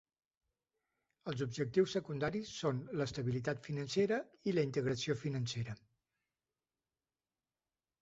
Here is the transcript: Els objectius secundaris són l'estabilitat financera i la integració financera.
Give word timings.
Els 1.31 1.43
objectius 1.45 1.93
secundaris 1.97 2.55
són 2.63 2.81
l'estabilitat 3.03 3.63
financera 3.69 4.21
i 4.53 4.57
la 4.59 4.67
integració 4.71 5.21
financera. 5.25 5.81